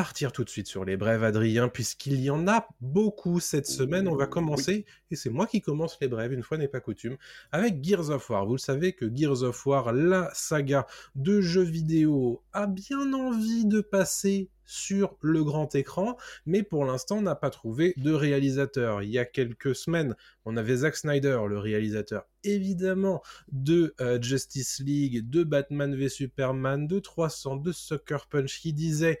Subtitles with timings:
[0.00, 4.08] partir tout de suite sur les brèves, Adrien, puisqu'il y en a beaucoup cette semaine.
[4.08, 7.18] On va commencer, et c'est moi qui commence les brèves, une fois n'est pas coutume,
[7.52, 8.46] avec Gears of War.
[8.46, 13.66] Vous le savez que Gears of War, la saga de jeux vidéo, a bien envie
[13.66, 19.02] de passer sur le grand écran, mais pour l'instant n'a pas trouvé de réalisateur.
[19.02, 23.22] Il y a quelques semaines, on avait Zack Snyder, le réalisateur évidemment
[23.52, 29.18] de euh, Justice League, de Batman v Superman, de 300, de Sucker Punch, qui disait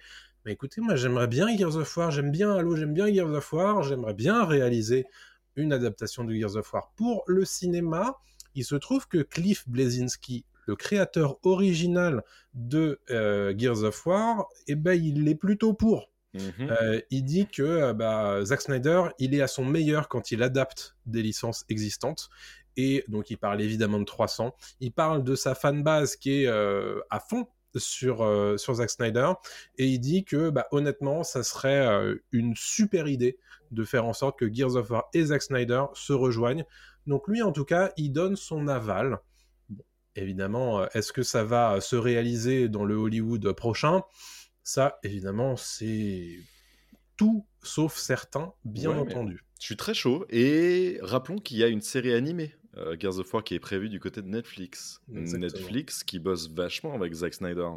[0.50, 3.52] mais écoutez, moi j'aimerais bien Gears of War, j'aime bien Halo, j'aime bien Gears of
[3.52, 5.06] War, j'aimerais bien réaliser
[5.54, 8.18] une adaptation de Gears of War pour le cinéma.
[8.56, 14.74] Il se trouve que Cliff Blazinski, le créateur original de euh, Gears of War, eh
[14.74, 16.10] ben, il est plutôt pour.
[16.34, 16.50] Mhm.
[16.60, 20.42] Euh, il dit que euh, bah, Zack Snyder, il est à son meilleur quand il
[20.42, 22.28] adapte des licences existantes.
[22.76, 24.52] Et donc, il parle évidemment de 300.
[24.80, 29.32] Il parle de sa fanbase qui est à fond sur, euh, sur Zack Snyder
[29.76, 33.38] et il dit que bah, honnêtement ça serait euh, une super idée
[33.70, 36.64] de faire en sorte que Gears of War et Zack Snyder se rejoignent.
[37.06, 39.18] Donc lui en tout cas il donne son aval.
[40.16, 44.02] évidemment, euh, est-ce que ça va se réaliser dans le Hollywood prochain?
[44.62, 46.38] Ça évidemment c'est
[47.16, 49.44] tout sauf certain, bien entendu.
[49.60, 53.32] Je suis très chaud et rappelons qu'il y a une série animée euh, Gears of
[53.34, 55.02] War qui est prévu du côté de Netflix.
[55.08, 57.68] Netflix qui bosse vachement avec Zack Snyder.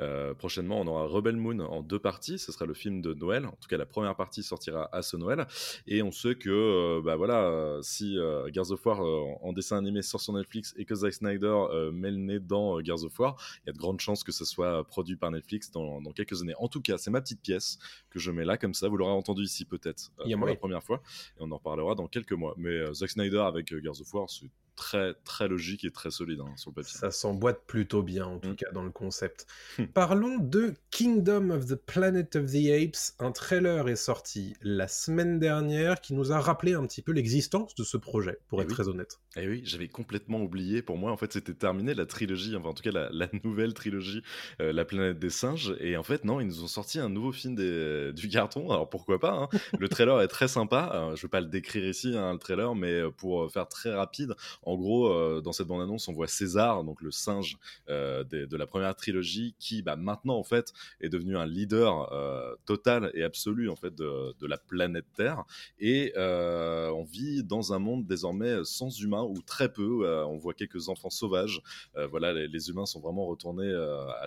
[0.00, 2.38] Euh, prochainement, on aura Rebel Moon en deux parties.
[2.38, 3.44] Ce sera le film de Noël.
[3.46, 5.46] En tout cas, la première partie sortira à ce Noël.
[5.86, 8.16] Et on sait que, euh, bah voilà, si
[8.52, 12.16] Gears of War en, dessin animé sort sur Netflix et que Zack Snyder met le
[12.16, 15.16] nez dans Gears of War, il y a de grandes chances que ce soit produit
[15.16, 16.54] par Netflix dans, quelques années.
[16.58, 18.88] En tout cas, c'est ma petite pièce que je mets là comme ça.
[18.88, 21.02] Vous l'aurez entendu ici peut-être pour la première fois.
[21.38, 22.54] Et on en reparlera dans quelques mois.
[22.56, 26.52] Mais Zack Snyder avec Gears of War, c'est très très logique et très solide hein,
[26.56, 26.98] sur le papier.
[26.98, 28.56] Ça s'emboîte plutôt bien en tout mm.
[28.56, 29.46] cas dans le concept.
[29.94, 33.14] Parlons de Kingdom of the Planet of the Apes.
[33.18, 37.74] Un trailer est sorti la semaine dernière qui nous a rappelé un petit peu l'existence
[37.74, 39.20] de ce projet, pour eh être très honnête.
[39.36, 40.82] Et eh oui, j'avais complètement oublié.
[40.82, 44.22] Pour moi, en fait, c'était terminé la trilogie, enfin en tout cas la, nouvelle trilogie,
[44.60, 45.76] euh, La planète des singes.
[45.78, 48.70] Et en fait, non, ils nous ont sorti un nouveau film du carton.
[48.70, 49.48] Alors pourquoi pas hein.
[49.78, 51.12] Le trailer est très sympa.
[51.14, 53.92] Je je vais pas le décrire ici, hein, le trailer, mais euh, pour faire très
[53.92, 57.58] rapide, en gros, euh, dans cette bande-annonce, on voit César, donc le singe
[57.88, 62.54] euh, de, la première trilogie, qui bah, maintenant en fait est devenu un leader euh,
[62.66, 65.44] total et absolu en fait de, la planète Terre.
[65.78, 70.06] Et on vit dans un monde désormais sans humains ou très peu.
[70.24, 71.62] on voit quelques enfants sauvages.
[72.10, 74.26] voilà, les, humains sont vraiment retournés à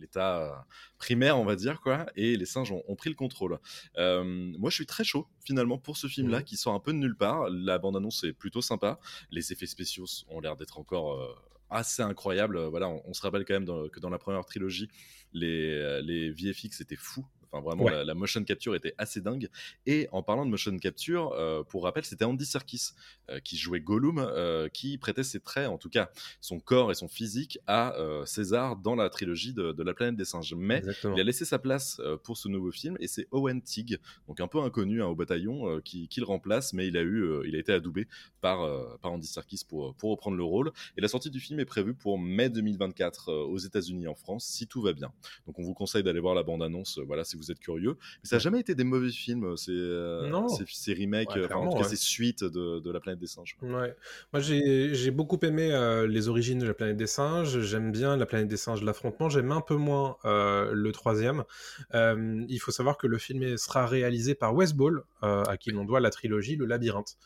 [0.00, 0.66] l'état
[0.98, 3.58] primaire, on va dire, quoi, et les singes ont, pris le contrôle.
[3.96, 4.24] Euh,
[4.58, 7.16] moi, je suis très chaud, finalement, pour ce film-là, qui sort un peu de nulle
[7.16, 7.48] part.
[7.50, 8.98] La bande-annonce est plutôt sympa.
[9.30, 11.34] Les effets spéciaux ont l'air d'être encore euh,
[11.70, 12.58] assez incroyables.
[12.66, 14.88] Voilà, on, se rappelle quand même que dans la première trilogie,
[15.32, 19.48] les, euh, les VFX étaient fous Enfin, vraiment, la, motion capture était assez dingue.
[19.86, 22.90] Et en parlant de motion capture, euh, pour rappel, c'était Andy Serkis
[23.28, 26.10] euh, qui jouait Gollum, euh, qui prêtait ses traits, en tout cas
[26.40, 27.94] son corps et son physique, à
[28.24, 30.54] César dans la trilogie de, La planète des singes.
[30.54, 34.40] Mais il a laissé sa place pour ce nouveau film et c'est Owen Tigg, donc
[34.40, 37.58] un peu inconnu hein, au bataillon, qui, le remplace, mais il a, eu, il a
[37.58, 38.06] été adoubé
[38.40, 40.70] par, par Andy Serkis pour, pour reprendre le rôle.
[40.96, 44.66] Et la sortie du film est prévue pour mai 2024 aux États-Unis en France, si
[44.66, 45.12] tout va bien.
[45.46, 47.96] Donc on vous conseille d'aller voir la bande-annonce, voilà, si vous êtes curieux.
[48.22, 51.84] Mais ça n'a jamais été des mauvais films, ces, euh, ces, remakes, en tout cas
[51.84, 53.56] ces suites de, La planète des singes.
[53.62, 53.94] Ouais.
[54.32, 57.60] Moi, j'ai beaucoup aimé euh, les origines de La planète des singes.
[57.60, 59.28] J'aime bien La planète des singes, l'affrontement.
[59.28, 61.44] J'aime un peu moins euh, le troisième.
[61.92, 66.00] il faut savoir que le film sera réalisé par Wes Ball, à qui l'on doit
[66.00, 67.16] la trilogie Le Labyrinthe.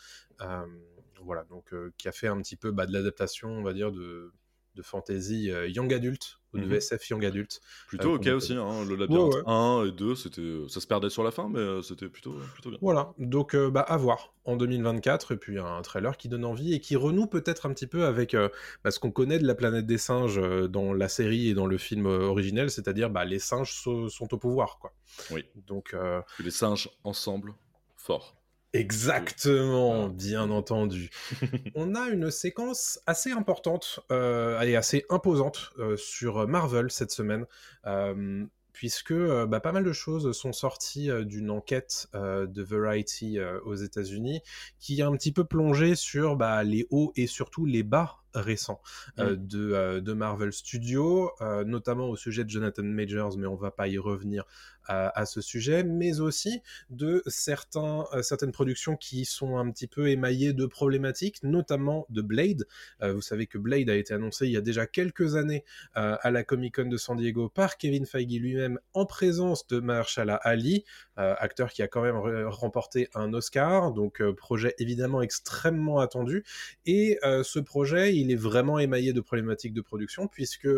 [1.22, 4.32] voilà, donc qui a fait un petit peu bah, de l'adaptation, on va dire, de
[4.74, 7.16] de fantasy euh, young adult ou de VSF mhm.
[7.16, 7.60] young adult.
[7.88, 11.24] Plutôt euh, ok aussi, hein, le labyrinthe 1 et 2, c'était, ça se perdait sur
[11.24, 12.78] la fin, mais euh, c'était plutôt, plutôt bien.
[12.80, 16.80] Voilà, donc bah, à voir en 2024, et puis un trailer qui donne envie et
[16.80, 18.36] qui renoue peut-être un petit peu avec
[18.84, 21.78] bah, ce qu'on connaît de la planète des singes dans la série et dans le
[21.78, 24.78] film originel, c'est-à-dire bah, les singes sont au pouvoir.
[24.78, 24.92] Quoi.
[25.30, 25.44] Oui.
[25.66, 25.94] Donc,
[26.38, 27.54] les singes ensemble,
[27.96, 28.36] fort.
[28.74, 31.08] Exactement, bien entendu.
[31.76, 37.46] On a une séquence assez importante, euh, assez imposante euh, sur Marvel cette semaine.
[37.86, 44.40] Euh, puisque bah, pas mal de choses sont sorties d'une enquête de Variety aux États-Unis
[44.80, 48.80] qui a un petit peu plongé sur bah, les hauts et surtout les bas récents
[49.18, 49.22] mmh.
[49.36, 51.30] de, de, Marvel Studios,
[51.66, 54.44] notamment au sujet de Jonathan Majors, mais on va pas y revenir
[54.86, 60.08] à, ce sujet, mais aussi de certains, euh, certaines productions qui sont un petit peu
[60.08, 62.66] émaillées de problématiques, notamment de Blade.
[63.02, 65.64] Euh, vous savez que Blade a été annoncé il y a déjà quelques années
[65.96, 69.80] euh, à la Comic Con de San Diego par Kevin Feige lui-même en présence de
[69.80, 70.84] Mahershala Ali,
[71.16, 72.16] acteur qui a quand même
[72.48, 76.44] remporté un Oscar, donc projet évidemment extrêmement attendu.
[76.86, 80.68] Et ce projet, il est vraiment émaillé de problématiques de production puisque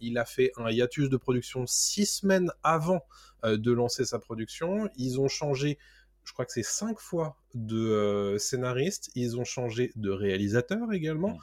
[0.00, 3.04] il a fait un hiatus de production six semaines avant
[3.44, 4.88] euh, de lancer sa production.
[4.96, 5.78] Ils ont changé,
[6.24, 9.10] je crois que c'est cinq fois de euh, scénariste.
[9.14, 11.38] Ils ont changé de réalisateur également.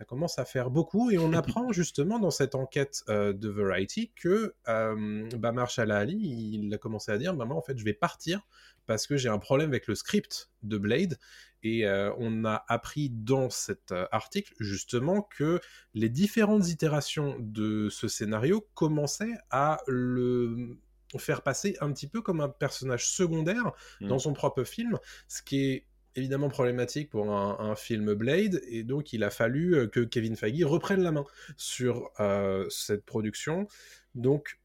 [0.00, 4.12] Ça commence à faire beaucoup et on apprend justement dans cette enquête euh, de Variety
[4.16, 6.16] que bah Marshall Ali,
[6.54, 8.40] il a commencé à dire bah, moi en fait je vais partir
[8.86, 11.18] parce que j'ai un problème avec le script de Blade
[11.62, 11.86] et
[12.18, 15.60] on a appris dans cet article justement que
[15.92, 20.78] les différentes itérations de ce scénario commençaient à le
[21.18, 24.08] faire passer un petit peu comme un personnage secondaire mmh.
[24.08, 24.98] dans son propre film,
[25.28, 25.86] ce qui est
[26.16, 30.64] évidemment problématique pour un, film Blade, et donc il a fallu euh, que Kevin Feige
[30.64, 31.24] reprenne la main
[31.56, 33.68] sur euh, cette production.
[34.14, 34.58] Donc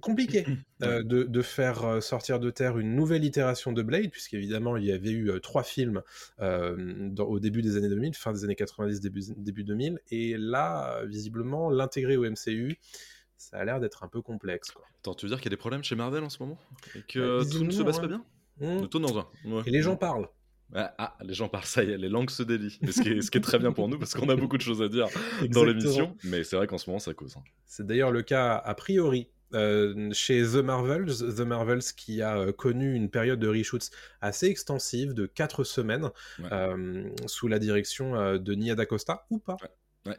[0.00, 0.46] compliqué
[0.84, 5.10] euh, de, faire sortir de terre une nouvelle itération de Blade, puisqu'évidemment il y avait
[5.10, 6.02] eu trois films
[6.40, 11.68] au début des années 2000, fin des années 90, début, début 2000, et là, visiblement,
[11.70, 12.78] l'intégrer au MCU,
[13.36, 14.70] ça a l'air d'être un peu complexe.
[14.70, 14.84] Quoi.
[15.00, 16.58] Attends, tu veux dire qu'il y a des problèmes chez Marvel en ce moment?
[16.94, 18.24] Et que bah, tout ne se passe pas bien?
[18.60, 18.86] Mmh.
[18.86, 19.28] dans un.
[19.66, 20.28] Et les gens parlent.
[20.74, 22.78] Ah, les gens parlent, ça y est, les langues se délient.
[22.90, 24.62] Ce qui, est, ce qui est très bien pour nous parce qu'on a beaucoup de
[24.62, 25.06] choses à dire
[25.50, 26.16] dans l'émission.
[26.24, 27.36] Mais c'est vrai qu'en ce moment, ça cause.
[27.36, 27.42] Hein.
[27.66, 32.52] C'est d'ailleurs le cas a priori euh, chez The Marvels, The Marvels qui a euh,
[32.52, 36.10] connu une période de reshoots assez extensive de 4 semaines
[36.52, 39.56] euh, sous la direction de Nia DaCosta ou pas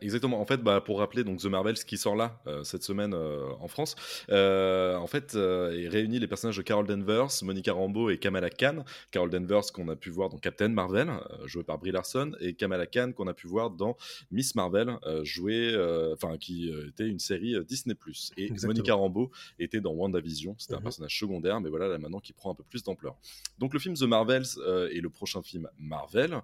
[0.01, 0.39] exactement.
[0.39, 3.45] En fait, bah, pour rappeler, donc The Marvels qui sort là euh, cette semaine euh,
[3.59, 3.95] en France,
[4.30, 8.83] euh, en fait, il réunit les personnages de Carol Danvers, Monica Rambeau et Kamala Khan.
[9.12, 11.12] Carol Danvers qu'on a pu voir dans Captain Marvel,
[11.45, 13.97] joué par Brie Larson, et Kamala Khan qu'on a pu voir dans
[14.31, 15.75] Miss Marvel, joué,
[16.13, 17.95] enfin qui était une série Disney+.
[18.38, 20.56] Et Monica Rambeau était dans WandaVision.
[20.57, 20.83] C'était un mhm.
[20.83, 23.18] personnage secondaire, mais voilà là maintenant qui prend un peu plus d'ampleur.
[23.57, 24.47] Donc le film The Marvels
[24.91, 26.41] et le prochain film Marvel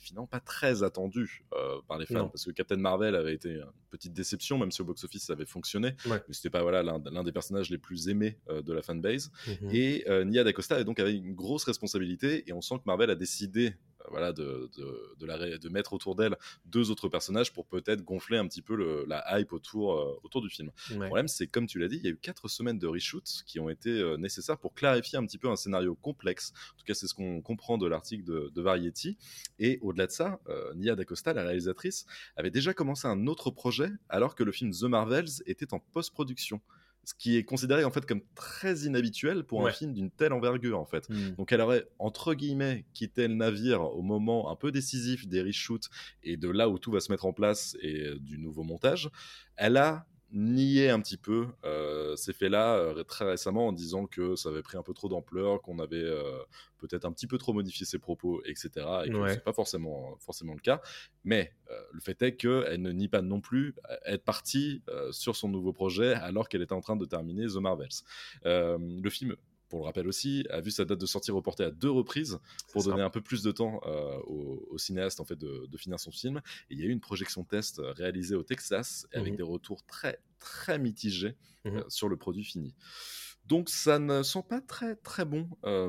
[0.00, 1.44] finalement pas très attendu
[1.88, 4.84] par les fans parce que Captain Marvel avait été une petite déception, même si au
[4.84, 5.94] box-office ça avait fonctionné.
[6.06, 9.30] Mais c'était pas voilà, l'un des personnages les plus aimés euh, de la fanbase.
[9.46, 9.70] Mhm.
[9.72, 13.10] Et euh, Nia DaCosta avait donc avait une grosse responsabilité, et on sent que Marvel
[13.10, 13.74] a décidé
[14.10, 14.70] voilà, de,
[15.18, 18.74] de, la, de, mettre autour d'elle deux autres personnages pour peut-être gonfler un petit peu
[18.74, 20.70] le, la hype autour, autour du film.
[20.90, 23.24] Le problème, c'est comme tu l'as dit, il y a eu quatre semaines de reshoot
[23.46, 26.52] qui ont été nécessaires pour clarifier un petit peu un scénario complexe.
[26.74, 29.16] En tout cas, c'est ce qu'on comprend de l'article de, Variety.
[29.58, 30.40] Et au-delà de ça,
[30.74, 32.06] Nia DaCosta, la réalisatrice,
[32.36, 36.60] avait déjà commencé un autre projet alors que le film The Marvels était en post-production
[37.06, 40.80] ce qui est considéré en fait comme très inhabituel pour un film d'une telle envergure
[40.80, 41.08] en fait.
[41.08, 41.36] Hmm.
[41.38, 45.88] Donc elle aurait entre guillemets quitté le navire au moment un peu décisif des reshoots
[46.24, 49.08] et de là où tout va se mettre en place et du nouveau montage.
[49.56, 50.04] Elle a
[50.36, 54.62] nier un petit peu euh, ces faits-là euh, très récemment en disant que ça avait
[54.62, 56.38] pris un peu trop d'ampleur, qu'on avait euh,
[56.76, 58.86] peut-être un petit peu trop modifié ses propos, etc.
[59.06, 60.82] Et que c'est pas forcément, forcément le cas.
[61.24, 61.52] Mais
[61.90, 66.14] le fait est qu'elle ne nie pas non plus être partie sur son nouveau projet
[66.14, 67.88] alors qu'elle était en train de terminer The Marvels.
[68.44, 69.36] le film
[69.68, 72.38] pour le rappel aussi, a vu sa date de sortie reportée à deux reprises
[72.72, 76.10] pour donner un peu plus de temps euh, au, cinéaste en fait de, finir son
[76.10, 76.40] film.
[76.70, 79.36] Et il y a eu une projection test euh, réalisée au Texas avec mhm.
[79.36, 81.76] des retours très très mitigés mhm.
[81.76, 82.74] euh, sur le produit fini.
[83.44, 85.48] Donc ça ne sent pas très très bon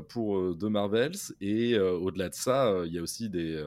[0.10, 3.66] pour The Marvels et au-delà de ça, il y a aussi des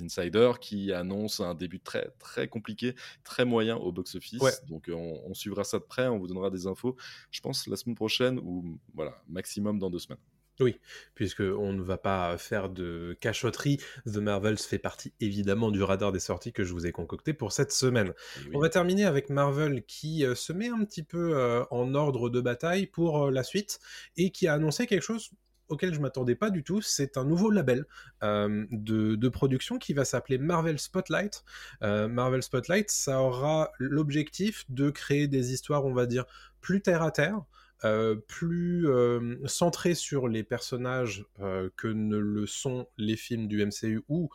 [0.00, 4.62] insiders qui annoncent un début très très compliqué, très moyen au box-office.
[4.68, 6.96] Donc euh, on, suivra ça de près, on vous donnera des infos,
[7.30, 10.18] je pense, la semaine prochaine ou voilà, maximum dans deux semaines.
[10.60, 10.80] Oui,
[11.14, 13.78] puisqu'on ne va pas faire de cachotterie.
[14.06, 17.52] The Marvels fait partie évidemment du radar des sorties que je vous ai concocté pour
[17.52, 18.12] cette semaine.
[18.52, 22.28] On va terminer avec Marvel qui euh, se met un petit peu euh, en ordre
[22.28, 23.78] de bataille pour la suite
[24.16, 25.30] et qui a annoncé quelque chose
[25.68, 26.80] auquel je m'attendais pas du tout.
[26.80, 27.84] C'est un nouveau label
[28.22, 31.44] euh, de, production qui va s'appeler Marvel Spotlight.
[31.82, 36.24] Euh, Marvel Spotlight, ça aura l'objectif de créer des histoires, on va dire,
[36.60, 37.42] plus terre à terre.
[37.84, 43.64] Euh, plus euh, centré sur les personnages euh, que ne le sont les films du
[43.64, 44.30] MCU ou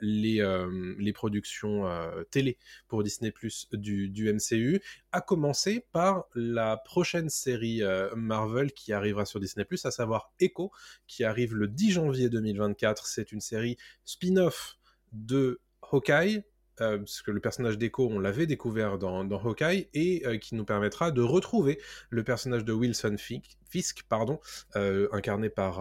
[0.00, 1.84] les, productions
[2.30, 4.80] télé pour Disney Plus du, du, MCU,
[5.12, 7.82] à commencer par la prochaine série
[8.14, 10.70] Marvel qui arrivera sur Disney Plus, à savoir Echo,
[11.06, 13.06] qui arrive le 10 janvier 2024.
[13.06, 14.78] C'est une série spin-off
[15.12, 16.44] de Hawkeye,
[16.80, 20.54] euh, parce que le personnage d'Echo, on l'avait découvert dans, dans, Hawkeye, et euh, qui
[20.54, 21.80] nous permettra de retrouver
[22.10, 24.40] le personnage de Wilson Fisk, pardon,
[24.76, 25.80] euh, incarné par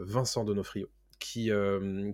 [0.00, 0.88] Vincent Donofrio.
[1.18, 1.52] Qui,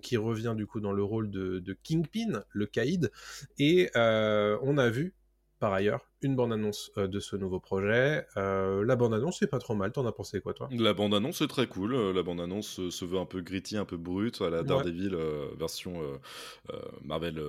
[0.03, 3.11] qui, revient du coup dans le rôle de, de Kingpin, le caïd,
[3.57, 5.15] et on a vu
[5.59, 8.25] par ailleurs une bande-annonce euh, de ce nouveau projet.
[8.37, 9.91] Euh, la bande-annonce, c'est pas trop mal.
[9.91, 10.69] T'en as pensé quoi, toi?
[10.71, 11.93] La bande-annonce, c'est très cool.
[11.93, 15.15] Euh, la bande-annonce se veut un peu gritty, un peu brute, à la Daredevil
[15.57, 16.01] version
[17.03, 17.41] Marvel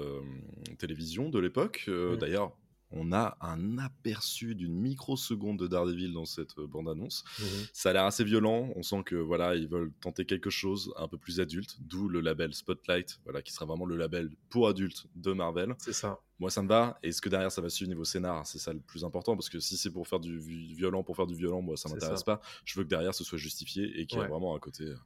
[0.79, 1.85] télévision de l'époque.
[1.89, 2.17] Mm.
[2.17, 2.53] D'ailleurs,
[2.93, 7.25] on a un aperçu d'une microseconde de Daredevil dans cette bande-annonce.
[7.39, 7.71] Mm-hmm.
[7.73, 8.71] Ça a l'air assez violent.
[8.77, 12.21] On sent que voilà, ils veulent tenter quelque chose un peu plus adulte, d'où le
[12.21, 15.75] label Spotlight, voilà, qui sera vraiment le label pour adultes de Marvel.
[15.79, 16.99] C'est ça moi ça me va.
[17.03, 19.51] Et est-ce que derrière ça va suivre niveau scénar C'est ça le plus important parce
[19.51, 22.41] que si c'est pour faire du violent pour faire du violent, moi ça m'intéresse pas.
[22.65, 24.85] Je veux que derrière ce soit justifié et qu'il y ait vraiment un côté.
[24.85, 24.97] Euh,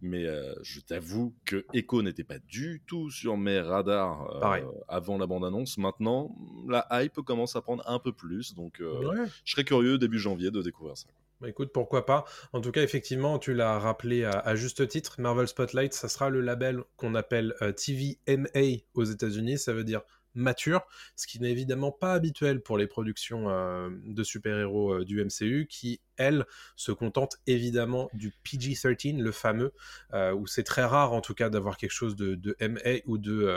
[0.00, 5.18] mais euh, je t'avoue que Echo n'était pas du tout sur mes radars euh, avant
[5.18, 5.76] la bande annonce.
[5.76, 6.34] Maintenant,
[6.66, 10.62] la hype commence à prendre un peu plus, donc je serais curieux début janvier de
[10.62, 11.08] découvrir ça.
[11.40, 12.24] Bah, écoute, pourquoi pas.
[12.52, 16.40] En tout cas, effectivement, tu l'as rappelé à, juste titre, Marvel Spotlight, ça sera le
[16.40, 19.58] label qu'on appelle TVMA aux États-Unis.
[19.58, 20.02] Ça veut dire
[20.34, 25.22] mature, ce qui n'est évidemment pas habituel pour les productions euh, de super-héros euh, du
[25.22, 29.72] MCU, qui, elles, se contentent évidemment du PG-13, le fameux,
[30.14, 33.52] euh, où c'est très rare en tout cas d'avoir quelque chose de, MA ou de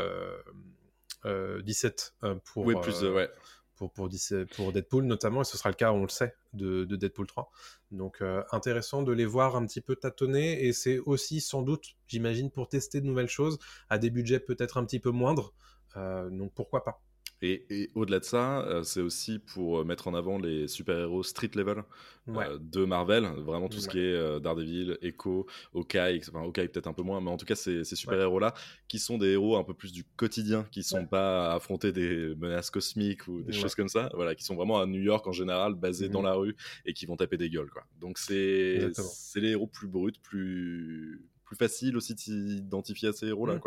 [1.64, 2.66] 17 pour...
[2.66, 3.30] Oui, plus, ouais.
[3.76, 4.10] Pour, pour,
[4.56, 7.52] pour, Deadpool notamment, et ce sera le cas, on le sait, de, de Deadpool 3.
[7.90, 12.52] Donc intéressant de les voir un petit peu tâtonner, et c'est aussi sans doute, j'imagine,
[12.52, 13.58] pour tester de nouvelles choses,
[13.90, 15.54] à des budgets peut-être un petit peu moindres,
[15.96, 17.02] donc pourquoi pas.
[17.44, 21.52] Et, au-delà de ça, euh, c'est aussi pour euh, mettre en avant les super-héros street
[21.56, 21.84] level
[22.28, 27.02] de Marvel, vraiment tout ce qui est Daredevil, Echo, Hawkeye, enfin Hawkeye peut-être un peu
[27.02, 28.54] moins, mais en tout cas ces, super-héros-là,
[28.88, 32.36] qui sont des héros un peu plus du quotidien, qui sont pas à affronter des
[32.36, 35.32] menaces cosmiques ou des choses comme ça, voilà, qui sont vraiment à New York en
[35.32, 36.56] général, basés dans mmh la rue
[36.86, 37.72] et qui vont taper des gueules.
[37.72, 37.84] Quoi.
[38.00, 38.92] Donc c'est
[39.36, 43.60] les héros plus bruts, plus plus facile aussi d'identifier à ces héros-là.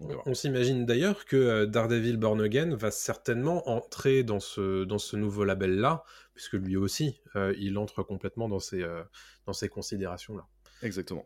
[0.00, 0.14] Mmh.
[0.26, 5.16] On s'imagine d'ailleurs que euh, Daredevil Born Again va certainement entrer dans ce, dans ce
[5.16, 6.02] nouveau label-là,
[6.34, 9.04] puisque lui aussi, euh, il entre complètement dans ces, euh,
[9.46, 10.48] dans ces considérations-là.
[10.82, 11.24] Exactement.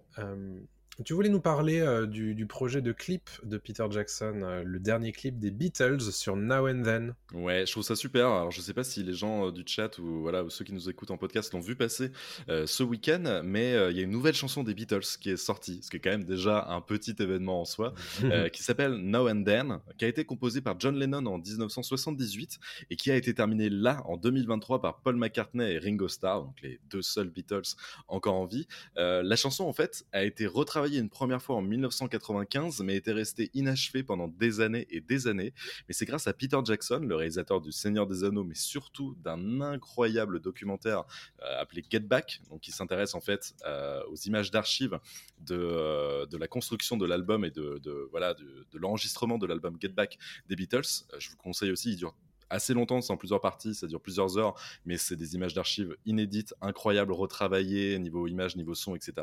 [1.03, 5.11] Tu voulais nous parler euh, du, projet de clip de Peter Jackson, euh, le dernier
[5.11, 7.15] clip des Beatles sur Now and Then.
[7.33, 8.29] Ouais, je trouve ça super.
[8.29, 10.73] Alors, je sais pas si les gens euh, du chat ou voilà ou ceux qui
[10.73, 12.13] nous écoutent en podcast l'ont vu passer
[12.49, 15.91] ce week-end, mais il y a une nouvelle chanson des Beatles qui est sortie, ce
[15.91, 17.95] qui est quand même déjà un petit événement en soi,
[18.53, 22.59] qui s'appelle Now and Then, qui a été composée par John Lennon en 1978
[22.91, 26.61] et qui a été terminée là en 2023 par Paul McCartney et Ringo Starr, donc
[26.63, 27.75] les deux seuls Beatles
[28.09, 28.67] encore en vie.
[28.97, 33.51] la chanson en fait a été retravaillée une première fois en 1995, mais était resté
[33.55, 35.53] inachevé pendant des années et des années.
[35.89, 39.61] Mais c'est grâce à Peter Jackson, le réalisateur du Seigneur des Anneaux, mais surtout d'un
[39.61, 41.05] incroyable documentaire
[41.43, 44.99] euh, appelé Get Back, donc qui s'intéresse en fait euh, aux images d'archives
[45.41, 49.77] de, euh, de, la construction de l'album et de, voilà de, de l'enregistrement de l'album
[49.81, 50.83] Get Back des Beatles.
[51.19, 52.15] Je vous conseille aussi, il dure
[52.51, 55.97] assez longtemps, c'est en plusieurs parties, ça dure plusieurs heures, mais c'est des images d'archives
[56.07, 59.15] inédites, incroyables, retravaillées, niveau image, niveau son, etc.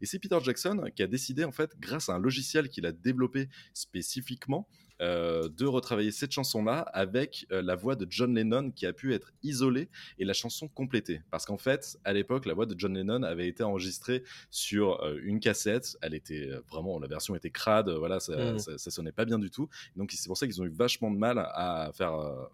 [0.00, 2.92] Et c'est Peter Jackson qui a décidé, en fait, grâce à un logiciel qu'il a
[2.92, 4.68] développé spécifiquement,
[5.00, 9.14] euh, de retravailler cette chanson-là avec euh, la voix de John Lennon qui a pu
[9.14, 11.22] être isolée et la chanson complétée.
[11.30, 15.18] Parce qu'en fait, à l'époque, la voix de John Lennon avait été enregistrée sur euh,
[15.22, 15.96] une cassette.
[16.02, 18.58] Elle était vraiment, la version était crade, voilà, ça, mmh.
[18.58, 19.70] ça sonnait pas bien du tout.
[19.96, 22.50] Donc c'est pour ça qu'ils ont eu vachement de mal à faire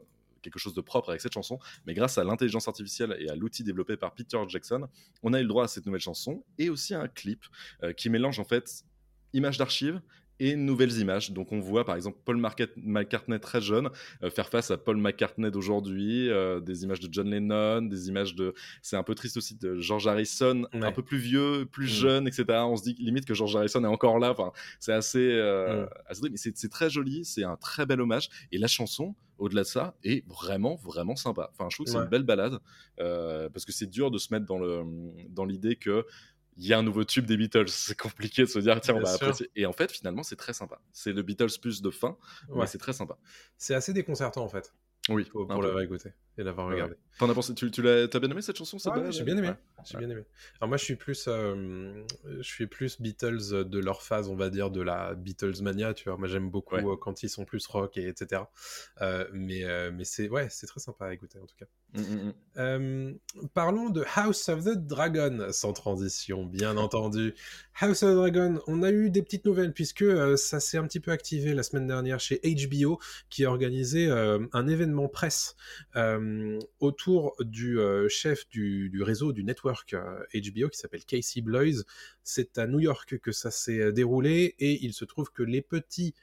[0.51, 3.65] quelque chose de propre avec cette chanson, mais grâce à l'intelligence artificielle et à l'outil
[3.65, 4.89] développé par Peter Jackson,
[5.23, 7.45] on a eu le droit à cette nouvelle chanson et aussi à un clip
[7.83, 8.85] euh, qui mélange en fait
[9.33, 10.01] images d'archives
[10.41, 11.33] et nouvelles images.
[11.33, 13.91] Donc on voit par exemple Paul McCartney très jeune
[14.23, 18.35] euh, faire face à Paul McCartney d'aujourd'hui, euh, des images de John Lennon, des images
[18.35, 18.55] de...
[18.83, 22.01] C'est un peu triste aussi de George Harrison, un peu plus vieux, plus mm.
[22.01, 22.45] jeune, etc.
[22.67, 24.31] On se dit limite que George Harrison est encore là.
[24.31, 25.19] Enfin, c'est assez...
[25.33, 25.89] Euh, mm.
[26.07, 26.31] assez...
[26.31, 28.29] Mais c'est très joli, c'est un très bel hommage.
[28.53, 31.51] Et la chanson, au-delà de ça, est vraiment, vraiment sympa.
[31.53, 32.59] Enfin, je trouve que c'est une belle balade,
[32.97, 36.07] parce que c'est dur de se mettre dans l'idée dans que
[36.57, 37.69] il y a un nouveau tube des Beatles.
[37.69, 39.51] C'est compliqué de se dire, tiens, on va apprécier.
[39.55, 40.81] Et en fait, finalement, c'est très sympa.
[40.93, 42.17] C'est le Beatles plus de fin,
[42.55, 43.19] mais c'est très sympa.
[43.57, 44.75] C'est assez déconcertant, en fait.
[45.09, 45.25] Oui.
[45.25, 46.11] Pour, pour l'avoir écouté.
[46.39, 46.95] Et l'avoir regardé.
[47.19, 48.77] T'en as pensé Tu, tu l'as, t'as bien aimé cette chanson
[49.11, 49.53] J'ai bien aimé.
[49.85, 50.23] J'ai bien aimé.
[50.61, 54.51] Alors moi, je suis plus, euh, je suis plus Beatles de leur phase, on va
[54.51, 55.95] dire, de la Beatles mania.
[55.95, 58.43] Tu vois, moi j'aime beaucoup euh, quand ils sont plus rock et etc.
[59.01, 61.67] Euh, mais mais c'est ouais, c'est très sympa à écouter en tout cas.
[61.95, 62.03] Mmh,
[62.57, 63.49] mmh, mmh.
[63.55, 67.35] parlons de House of the Dragon sans transition, bien entendu.
[67.81, 70.05] House of the Dragon, on a eu des petites nouvelles puisque
[70.37, 72.99] ça s'est un petit peu activé la semaine dernière chez HBO
[73.31, 75.57] qui a organisé un événement presse
[76.81, 81.83] autour du euh, chef du, réseau du network HBO euh, qui s'appelle Casey Bloys.
[82.23, 85.63] C'est à New York que ça s'est euh, déroulé et il se trouve que les
[85.63, 86.15] petits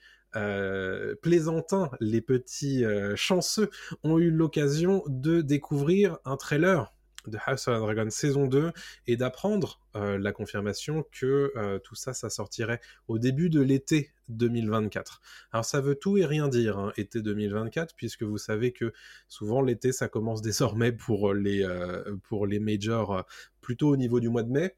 [1.21, 2.83] plaisantins, les petits
[3.15, 3.69] chanceux
[4.01, 6.91] ont eu l'occasion de découvrir un trailer
[7.29, 8.71] de House of the Dragon saison 2
[9.07, 14.11] et d'apprendre euh, la confirmation que euh, tout ça, ça sortirait au début de l'été
[14.29, 15.21] 2024.
[15.51, 18.93] Alors ça veut tout et rien dire, hein, été 2024, puisque vous savez que
[19.27, 23.25] souvent l'été, ça commence désormais pour les, euh, pour les majors
[23.61, 24.75] plutôt au niveau du mois de mai.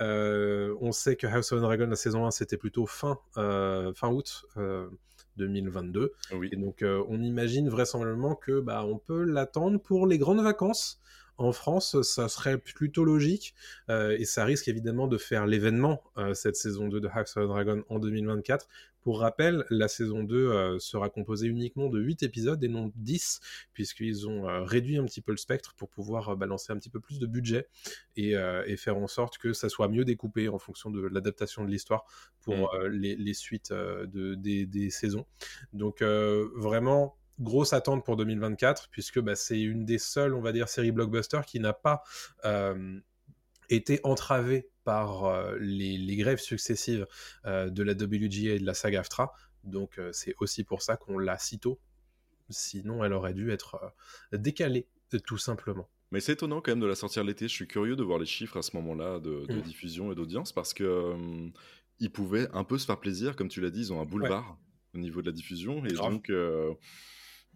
[0.00, 4.44] on sait que House of the Dragon, la saison 1, c'était plutôt fin, fin août.
[5.36, 6.12] 2022.
[6.50, 11.00] Et donc, on imagine vraisemblablement que bah, on peut l'attendre pour les grandes vacances
[11.38, 13.54] en France, ça serait plutôt logique
[13.88, 17.44] euh, et ça risque évidemment de faire l'événement euh, cette saison 2 de House of
[17.44, 18.68] the Dragon en 2024.
[19.00, 23.40] Pour rappel, la saison 2 euh, sera composée uniquement de 8 épisodes et non 10,
[23.72, 27.20] puisqu'ils ont réduit un petit peu le spectre pour pouvoir balancer un petit peu plus
[27.20, 27.68] de budget
[28.16, 28.34] et,
[28.76, 32.04] faire en sorte que ça soit mieux découpé en fonction de l'adaptation de l'histoire
[32.42, 32.86] pour mmh.
[32.88, 35.26] les, suites de, des, des, saisons.
[35.72, 40.68] Donc vraiment, grosse attente pour 2024, puisque bah, c'est une des seules, on va dire,
[40.68, 42.02] séries blockbuster qui n'a pas
[42.44, 43.00] euh,
[43.68, 47.06] été entravée par euh, les, grèves successives
[47.46, 49.32] euh, de la WGA et de la saga AFTRA.
[49.64, 51.78] Donc c'est aussi pour ça qu'on l'a si tôt.
[52.48, 53.92] Sinon, elle aurait dû être
[54.32, 54.86] décalée,
[55.26, 55.90] tout simplement.
[56.10, 57.48] Mais c'est étonnant quand même de la sortir l'été.
[57.48, 59.60] Je suis curieux de voir les chiffres à ce moment-là de, mm.
[59.60, 61.14] diffusion et d'audience parce que
[61.98, 64.56] ils pouvaient un peu se faire plaisir, comme tu l'as dit, ils ont un boulevard
[64.94, 66.30] au niveau de la diffusion et donc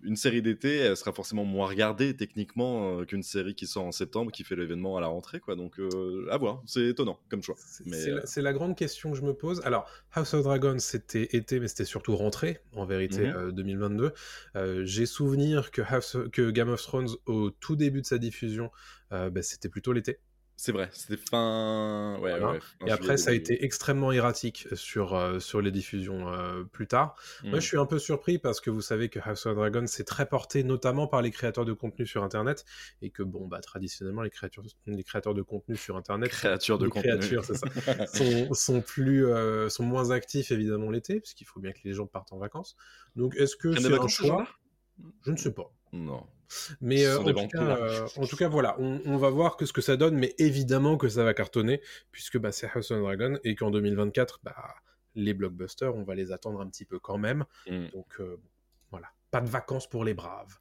[0.02, 3.92] une série d'été, elle sera forcément moins regardée techniquement euh, qu'une série qui sort en
[3.92, 5.56] septembre, qui fait l'événement à la rentrée, quoi.
[5.56, 6.62] Donc, euh, à voir.
[6.66, 7.56] C'est étonnant comme choix.
[7.86, 9.60] Euh, c'est la, grande question que je me pose.
[9.64, 14.12] Alors, House of Dragons, c'était été, mais c'était surtout rentrée, en vérité, 2022.
[14.54, 14.84] Mhm.
[14.84, 15.82] J'ai souvenir que,
[16.28, 18.70] que Game of Thrones, au tout début de sa diffusion,
[19.10, 20.18] bah, c'était plutôt l'été.
[20.56, 22.18] C'est vrai, c'était fin.
[22.20, 22.38] Ouais,
[22.86, 27.16] et après, ça a été extrêmement erratique sur, euh, sur les diffusions euh, plus tard.
[27.42, 27.60] Moi, je mmh.
[27.60, 30.62] suis un peu surpris parce que vous savez que House of Dragon, c'est très porté
[30.62, 32.64] notamment par les créateurs de contenu sur Internet.
[33.00, 36.30] Et que, bon, bah, traditionnellement, les créateurs, les créateurs de contenu sur Internet.
[36.30, 37.10] Créatures de contenu.
[37.10, 37.66] Créatures, c'est ça.
[38.06, 42.06] sont, sont, plus, euh, sont moins actifs, évidemment, l'été, puisqu'il faut bien que les gens
[42.06, 42.76] partent en vacances.
[43.16, 44.46] Donc, est-ce que c'est un choix?
[45.24, 45.72] Je ne sais pas.
[45.92, 46.24] Non.
[46.80, 50.16] Mais euh, euh, en, tout cas, voilà, on, va voir que ce que ça donne,
[50.16, 54.40] mais évidemment que ça va cartonner, puisque bah, c'est House of Dragon, et qu'en 2024,
[54.42, 54.54] bah,
[55.14, 57.44] les blockbusters, on va les attendre un petit peu quand même.
[57.68, 57.86] Mm.
[57.92, 58.36] Donc euh,
[58.90, 60.56] voilà, pas de vacances pour les braves.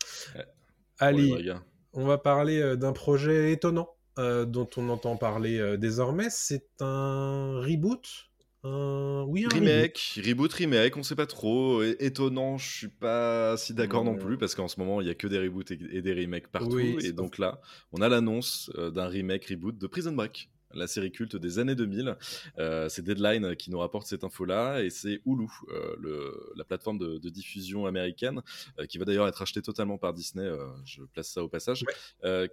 [1.00, 1.54] Allez,
[1.94, 6.30] on va parler d'un projet étonnant dont on entend parler désormais.
[6.30, 8.31] C'est un reboot
[8.64, 10.54] euh, oui, un remake, reboot.
[10.54, 11.82] remake, on sait pas trop.
[11.82, 15.16] Étonnant, je suis pas si d'accord non plus parce qu'en ce moment il y a
[15.16, 16.80] que des reboots et, des remakes partout.
[16.80, 17.60] et donc là,
[17.92, 21.76] on a l'annonce euh, d'un remake reboot de Prison Break la série culte des années
[21.76, 22.16] 2000.
[22.60, 26.98] Euh, c'est Deadline qui nous rapporte cette info-là et c'est Hulu, euh, le, la plateforme
[26.98, 28.42] de, diffusion américaine,
[28.80, 30.50] euh, qui va d'ailleurs être achetée totalement par Disney,
[30.86, 31.86] je place ça au passage,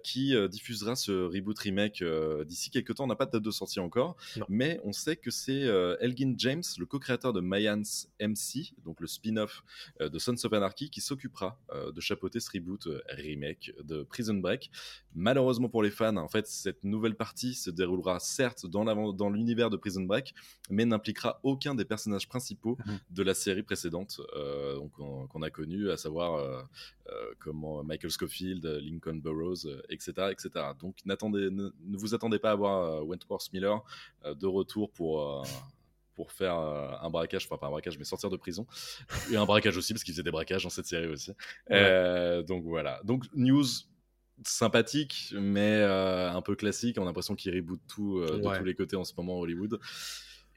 [0.03, 2.03] qui diffusera ce reboot remake
[2.45, 3.03] d'ici quelques temps.
[3.03, 4.15] On n'a pas de date de sortie encore,
[4.47, 5.67] mais on sait que c'est
[5.99, 7.81] Elgin James, le co-créateur de Mayans
[8.21, 9.63] MC, donc le spin-off
[9.99, 14.71] de Sons of Anarchy, qui s'occupera de chapeauter ce reboot remake de Prison Break.
[15.13, 19.77] Malheureusement pour les fans, en fait, cette nouvelle partie se déroulera certes dans l'univers de
[19.77, 20.33] Prison Break,
[20.69, 22.99] mais n'impliquera aucun des personnages principaux mhm.
[23.11, 24.79] de la série précédente euh,
[25.27, 26.61] qu'on a connu, à savoir euh,
[27.09, 30.49] euh, comment Michael Scofield, Lincoln Burroughs, etc., etc.
[30.79, 33.83] Donc n'attendez, ne, vous attendez pas à voir Wentworth Miller
[34.25, 35.45] de retour pour
[36.15, 38.67] pour faire un braquage, enfin pas un braquage, mais sortir de prison.
[39.31, 41.31] Et un braquage aussi, parce qu'il faisait des braquages dans cette série aussi.
[41.69, 42.99] donc voilà.
[43.03, 43.65] Donc news
[44.43, 46.97] sympathique, mais euh, un peu classique.
[46.99, 49.39] On a l'impression qu'il reboot tout euh, de tous les côtés en ce moment à
[49.41, 49.79] Hollywood.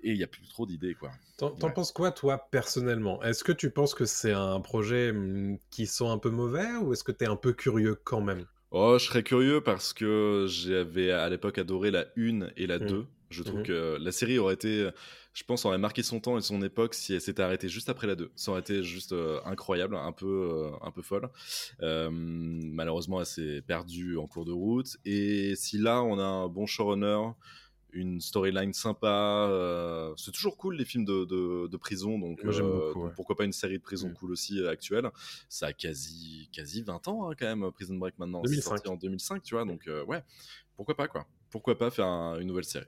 [0.05, 1.11] Et il n'y a plus trop d'idées, quoi.
[1.37, 3.23] T'en penses quoi, toi, personnellement?
[3.23, 6.92] Est-ce que tu penses que c'est un projet mm, qui sont un peu mauvais ou
[6.92, 8.47] est-ce que tu es un peu curieux quand même?
[8.73, 13.01] Oh, je serais curieux parce que j'avais à l'époque adoré la 1 et la 2.
[13.01, 13.07] Mmh.
[13.33, 13.66] Je trouve Mhm.
[13.66, 14.88] que la série aurait été,
[15.33, 18.07] je pense, aurait marqué son temps et son époque si elle s'était arrêtée juste après
[18.07, 18.31] la 2.
[18.37, 21.29] Ça aurait été juste euh, incroyable, un peu, euh, un peu folle.
[21.81, 24.97] Euh, malheureusement, elle s'est perdue en cours de route.
[25.05, 27.18] Et si là, on a un bon showrunner,
[27.95, 29.51] une storyline sympa,
[30.16, 33.12] c'est toujours cool les films de, de, de prison, donc, Moi, j'aime beaucoup, donc ouais.
[33.14, 34.14] pourquoi pas une série de prison Mm.
[34.14, 35.11] cool aussi actuelle.
[35.51, 38.40] Ça a quasi, quasi 20 ans hein, quand même, Prison Break maintenant.
[38.45, 38.68] C'est 2005.
[38.77, 40.23] sorti en 2005, tu vois, donc ouais,
[40.75, 41.27] pourquoi pas quoi.
[41.51, 42.87] Pourquoi pas faire un- une nouvelle série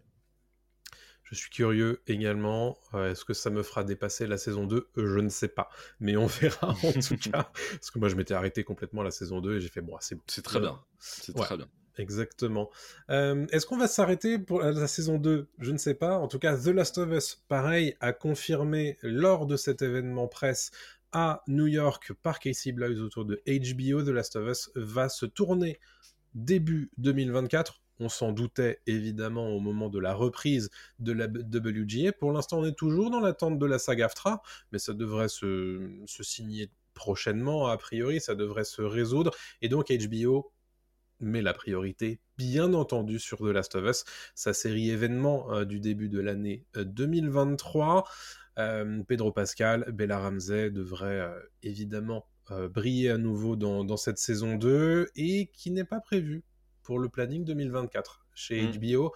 [1.24, 2.78] Je suis curieux également.
[2.94, 5.68] Euh, Est-ce que ça me fera dépasser la saison 2 Euh, Je ne sais pas.
[6.00, 7.50] Mais on verra en tout cas.
[7.72, 10.14] Parce que moi, je m'étais arrêté complètement la saison 2 et j'ai fait, bon, c'est
[10.16, 10.22] bon.
[10.26, 10.80] C'est très Euh, bien.
[10.98, 11.44] C'est ouais.
[11.44, 11.66] très bien.
[11.96, 12.70] Exactement.
[13.10, 16.18] Euh, Est-ce qu'on va s'arrêter pour la, la saison 2 Je ne sais pas.
[16.18, 20.72] En tout cas, The Last of Us, pareil, a confirmé lors de cet événement presse
[21.12, 25.24] à New York par Casey Bloys autour de HBO, The Last of Us va se
[25.26, 25.78] tourner
[26.34, 27.80] début 2024.
[28.00, 32.12] On s'en doutait évidemment au moment de la reprise de la WGA.
[32.12, 35.90] Pour l'instant, on est toujours dans l'attente de la saga AFTRA, mais ça devrait se,
[36.07, 39.33] signer prochainement, a priori, ça devrait se résoudre.
[39.62, 40.52] Et donc HBO
[41.20, 44.04] met la priorité, bien entendu, sur The Last of Us,
[44.35, 48.04] sa série événement euh, du début de l'année euh, 2023.
[48.59, 54.18] Euh, Pedro Pascal, Bella Ramsey devrait euh, évidemment euh, briller à nouveau dans, dans cette
[54.18, 56.44] saison 2 et qui n'est pas prévu
[56.85, 58.66] pour le planning 2024 chez.
[58.79, 59.12] HBO.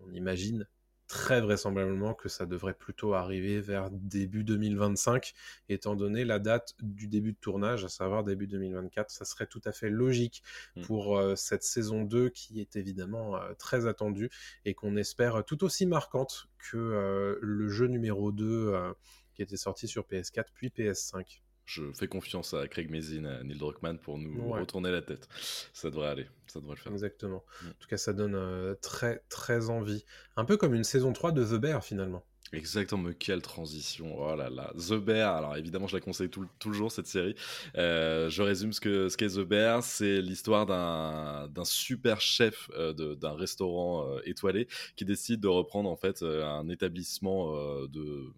[0.00, 0.66] On imagine
[1.06, 5.32] très vraisemblablement que ça devrait plutôt arriver vers début 2025,
[5.68, 9.10] étant donné la date du début de tournage, à savoir début 2024.
[9.10, 10.42] Ça serait tout à fait logique
[10.76, 10.82] Mm.
[10.82, 14.30] pour euh, cette saison 2 qui est évidemment euh, très attendue
[14.64, 18.92] et qu'on espère tout aussi marquante que euh, le jeu numéro 2 euh,
[19.34, 21.42] qui était sorti sur PS4 puis PS5.
[21.70, 24.58] Je fais confiance à Craig Mazin, à Neil Druckmann pour nous Ouais.
[24.60, 25.28] retourner la tête.
[25.72, 26.26] Ça devrait aller.
[26.48, 26.90] Ça devrait le faire.
[26.92, 27.44] Exactement.
[27.62, 27.68] Mm.
[27.68, 30.04] En tout cas, ça donne euh, très très envie.
[30.36, 32.24] Un peu comme une saison 3 de The Bear finalement.
[32.52, 34.16] Exactement, mais quelle transition.
[34.18, 34.72] Oh là là.
[34.76, 37.36] The Bear, alors évidemment, je la conseille tout, tout le jour, cette série.
[37.76, 39.84] Euh, je résume ce qu'est ce qu'est The Bear.
[39.84, 45.94] C'est l'histoire d'un super chef euh, d'un restaurant euh, étoilé qui décide de reprendre en
[45.94, 47.54] fait un établissement
[47.86, 48.32] de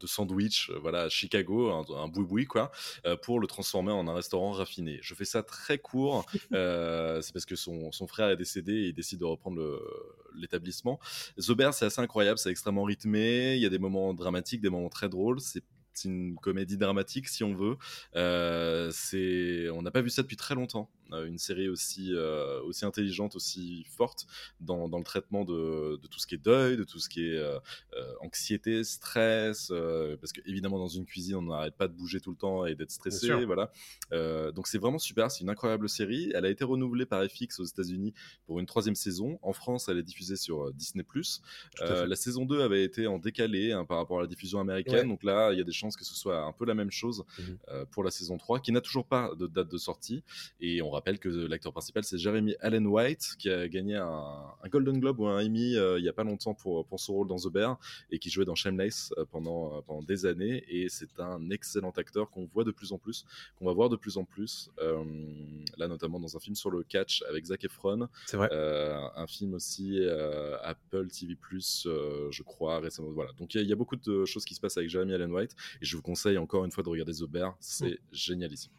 [0.00, 2.70] de sandwich, euh, voilà, à Chicago, un, un boui-boui, quoi,
[3.06, 4.98] euh, pour le transformer en un restaurant raffiné.
[5.02, 8.86] Je fais ça très court, euh, c'est parce que son, son frère est décédé et
[8.88, 9.60] il décide de reprendre
[10.34, 10.98] l'établissement.
[11.36, 14.70] The Bear, c'est assez incroyable, c'est extrêmement rythmé, il y a des moments dramatiques, des
[14.70, 17.76] moments très drôles, c'est c'est une comédie dramatique si on veut.
[18.16, 20.90] Euh, c'est, on n'a pas vu ça depuis très longtemps.
[21.12, 24.26] Une série aussi euh, aussi intelligente, aussi forte
[24.60, 27.26] dans, dans le traitement de, de, tout ce qui est deuil, de tout ce qui
[27.28, 27.58] est euh,
[27.94, 29.72] euh, anxiété, stress.
[30.20, 32.74] parce que évidemment dans une cuisine on n'arrête pas de bouger tout le temps et
[32.74, 33.30] d'être stressé.
[33.44, 33.72] Voilà.
[34.52, 35.30] Donc c'est vraiment super.
[35.30, 36.30] C'est une incroyable série.
[36.34, 38.14] Elle a été renouvelée par FX aux États-Unis
[38.46, 39.38] pour une troisième saison.
[39.42, 41.04] En France, elle est diffusée sur Disney+.
[41.80, 44.90] Euh, la saison 2 avait été en décalé hein, par rapport à la diffusion américaine,
[44.90, 45.06] Ouais.
[45.06, 47.24] donc là il y a des chances que ce soit un peu la même chose
[47.68, 50.22] euh, pour la saison 3, qui n'a toujours pas de date de sortie.
[50.60, 54.06] Et on rappelle que l'acteur principal c'est Jeremy Allen White, qui a gagné un,
[54.62, 57.14] un Golden Globe ou un Emmy euh, il y a pas longtemps pour, pour son
[57.14, 57.78] rôle dans The Bear,
[58.10, 60.64] et qui jouait dans Shameless euh, pendant, euh, pendant des années.
[60.68, 63.24] Et c'est un excellent acteur qu'on voit de plus en plus,
[63.56, 65.02] qu'on va voir de plus en plus, euh,
[65.78, 68.08] là notamment dans un film sur le catch avec Zac Efron.
[68.26, 68.48] C'est vrai.
[68.52, 71.36] Euh, un film aussi euh, Apple TV+,
[71.86, 73.10] euh, je crois, récemment.
[73.10, 73.32] Voilà.
[73.38, 75.14] Donc il y, a- il y a beaucoup de choses qui se passent avec Jeremy
[75.14, 78.72] Allen White et je vous conseille encore une fois de regarder The Bear, c'est génialissime.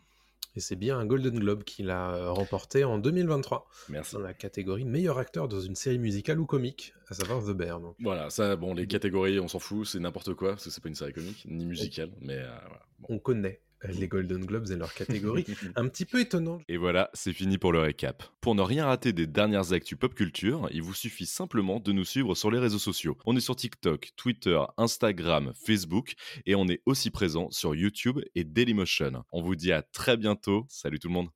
[0.56, 4.16] Et c'est bien un Golden Globe qu'il a euh, remporté en 2023 Merci.
[4.16, 7.80] dans la catégorie meilleur acteur dans une série musicale ou comique, à savoir The Bear.
[7.80, 7.96] Donc.
[8.00, 10.90] Voilà, ça, bon, les catégories, on s'en fout, c'est n'importe quoi, parce que c'est pas
[10.90, 12.86] une série comique, ni musicale, mais euh, voilà.
[13.00, 13.08] Bon.
[13.16, 15.46] On connaît les Golden Globes et leur catégorie.
[15.76, 16.60] un petit peu étonnant.
[16.68, 18.24] Et voilà, c'est fini pour le récap.
[18.42, 22.06] Pour ne rien rater des dernières actus pop culture, il vous suffit simplement de nous
[22.06, 23.18] suivre sur les réseaux sociaux.
[23.26, 26.14] On est sur TikTok, Twitter, Instagram, Facebook
[26.46, 29.24] et on est aussi présent sur YouTube et Dailymotion.
[29.32, 30.66] On vous dit à très bientôt.
[30.70, 31.30] Salut tout le monde.